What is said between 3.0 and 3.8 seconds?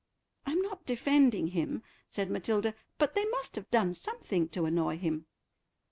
they must have